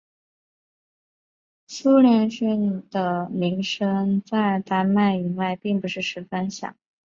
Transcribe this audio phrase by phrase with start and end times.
[1.67, 6.75] 苏连逊的名声在丹麦以外并不是十分响。